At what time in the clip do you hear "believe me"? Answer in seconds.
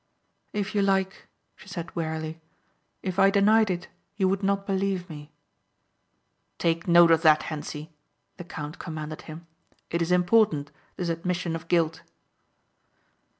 4.65-5.31